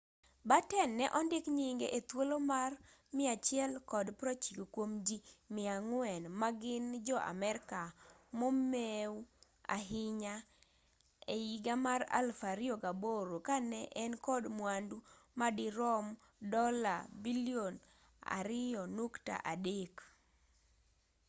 [0.49, 2.71] batten ne ondik nyinge e thuolo mar
[3.17, 5.17] 190 kuom ji
[5.55, 7.81] 400 ma gin jo-amerka
[8.39, 9.13] momeu
[9.75, 10.35] ahinya
[11.33, 14.97] e higa mar 2008 ka ne en kod mwandu
[15.39, 16.05] ma dirom
[16.53, 17.73] dola bilion
[18.23, 19.89] $2.3